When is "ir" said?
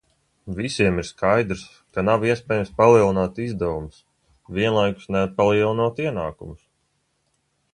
1.01-1.07